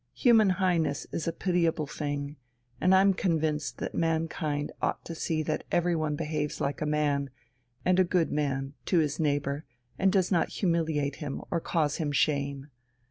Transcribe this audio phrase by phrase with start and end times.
[0.15, 2.37] Human Highness is a pitiable thing,
[2.79, 7.29] and I'm convinced that mankind ought to see that everyone behaves like a man,
[7.85, 9.63] and a good man, to his neighbour
[9.99, 12.71] and does not humiliate him or cause him shame.